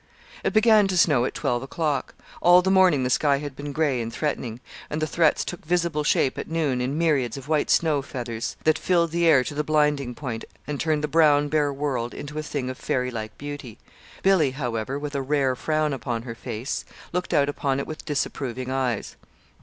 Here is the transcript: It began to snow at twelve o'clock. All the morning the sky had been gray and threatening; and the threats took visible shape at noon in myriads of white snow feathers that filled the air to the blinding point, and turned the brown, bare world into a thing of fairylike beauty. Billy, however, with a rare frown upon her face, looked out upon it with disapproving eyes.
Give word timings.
It 0.43 0.51
began 0.51 0.87
to 0.87 0.97
snow 0.97 1.25
at 1.25 1.35
twelve 1.35 1.61
o'clock. 1.61 2.15
All 2.41 2.63
the 2.63 2.71
morning 2.71 3.03
the 3.03 3.09
sky 3.11 3.37
had 3.37 3.55
been 3.55 3.71
gray 3.71 4.01
and 4.01 4.11
threatening; 4.11 4.59
and 4.89 4.99
the 4.99 5.05
threats 5.05 5.45
took 5.45 5.63
visible 5.63 6.03
shape 6.03 6.39
at 6.39 6.49
noon 6.49 6.81
in 6.81 6.97
myriads 6.97 7.37
of 7.37 7.47
white 7.47 7.69
snow 7.69 8.01
feathers 8.01 8.55
that 8.63 8.79
filled 8.79 9.11
the 9.11 9.27
air 9.27 9.43
to 9.43 9.53
the 9.53 9.63
blinding 9.63 10.15
point, 10.15 10.43
and 10.65 10.79
turned 10.79 11.03
the 11.03 11.07
brown, 11.07 11.49
bare 11.49 11.71
world 11.71 12.15
into 12.15 12.39
a 12.39 12.41
thing 12.41 12.67
of 12.67 12.79
fairylike 12.81 13.37
beauty. 13.37 13.77
Billy, 14.23 14.49
however, 14.49 14.97
with 14.97 15.13
a 15.13 15.21
rare 15.21 15.55
frown 15.55 15.93
upon 15.93 16.23
her 16.23 16.33
face, 16.33 16.83
looked 17.13 17.31
out 17.31 17.47
upon 17.47 17.79
it 17.79 17.85
with 17.85 18.03
disapproving 18.03 18.71
eyes. 18.71 19.15